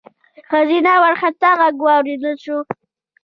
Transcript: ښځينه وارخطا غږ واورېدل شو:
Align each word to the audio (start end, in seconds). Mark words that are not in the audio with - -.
ښځينه 0.49 0.93
وارخطا 1.03 1.51
غږ 1.59 1.75
واورېدل 1.85 2.35
شو: 2.43 2.57